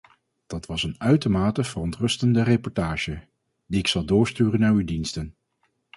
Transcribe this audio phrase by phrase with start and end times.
[0.47, 3.27] Dat was een uitermate verontrustende reportage,
[3.65, 5.35] die ik zal doorsturen naar uw diensten.